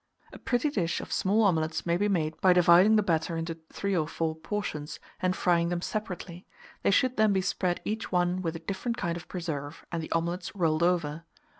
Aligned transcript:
A 0.33 0.39
pretty 0.39 0.71
dish 0.71 0.99
of 0.99 1.11
small 1.13 1.43
omelets 1.43 1.85
may 1.85 1.95
be 1.95 2.07
made 2.09 2.35
by 2.41 2.53
dividing 2.53 2.95
the 2.95 3.03
batter 3.03 3.37
into 3.37 3.59
3 3.71 3.95
or 3.95 4.07
4 4.07 4.35
portions, 4.35 4.99
and 5.19 5.35
frying 5.35 5.69
them 5.69 5.83
separately; 5.83 6.47
they 6.81 6.89
should 6.89 7.17
then 7.17 7.33
be 7.33 7.41
spread 7.41 7.81
each 7.85 8.11
one 8.11 8.41
with 8.41 8.55
a 8.55 8.59
different 8.65 8.97
kind 8.97 9.15
of 9.15 9.27
preserve, 9.27 9.85
and 9.91 10.01
the 10.01 10.11
omelets 10.11 10.55
rolled 10.55 10.81
over. 10.81 11.23